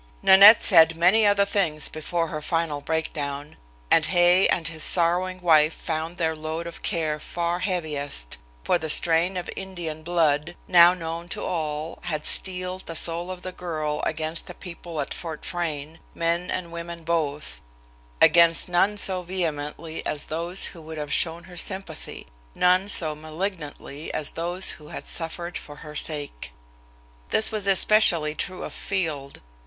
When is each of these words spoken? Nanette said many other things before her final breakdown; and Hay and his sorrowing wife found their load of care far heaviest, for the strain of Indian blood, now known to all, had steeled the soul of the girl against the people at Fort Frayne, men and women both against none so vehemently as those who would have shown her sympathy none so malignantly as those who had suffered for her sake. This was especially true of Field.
Nanette 0.23 0.63
said 0.63 0.95
many 0.95 1.27
other 1.27 1.45
things 1.45 1.87
before 1.87 2.29
her 2.29 2.41
final 2.41 2.81
breakdown; 2.81 3.55
and 3.91 4.03
Hay 4.07 4.47
and 4.47 4.67
his 4.67 4.83
sorrowing 4.83 5.39
wife 5.41 5.75
found 5.75 6.17
their 6.17 6.35
load 6.35 6.65
of 6.65 6.81
care 6.81 7.19
far 7.19 7.59
heaviest, 7.59 8.39
for 8.63 8.79
the 8.79 8.89
strain 8.89 9.37
of 9.37 9.47
Indian 9.55 10.01
blood, 10.01 10.55
now 10.67 10.95
known 10.95 11.29
to 11.29 11.43
all, 11.45 11.99
had 12.05 12.25
steeled 12.25 12.87
the 12.87 12.95
soul 12.95 13.29
of 13.29 13.43
the 13.43 13.51
girl 13.51 14.01
against 14.03 14.47
the 14.47 14.55
people 14.55 14.99
at 15.01 15.13
Fort 15.13 15.45
Frayne, 15.45 15.99
men 16.15 16.49
and 16.49 16.71
women 16.71 17.03
both 17.03 17.61
against 18.19 18.67
none 18.67 18.97
so 18.97 19.21
vehemently 19.21 20.03
as 20.03 20.25
those 20.25 20.65
who 20.65 20.81
would 20.81 20.97
have 20.97 21.13
shown 21.13 21.43
her 21.43 21.55
sympathy 21.57 22.25
none 22.55 22.89
so 22.89 23.13
malignantly 23.13 24.11
as 24.15 24.31
those 24.31 24.71
who 24.71 24.87
had 24.87 25.05
suffered 25.05 25.59
for 25.59 25.75
her 25.85 25.95
sake. 25.95 26.51
This 27.29 27.51
was 27.51 27.67
especially 27.67 28.33
true 28.33 28.63
of 28.63 28.73
Field. 28.73 29.41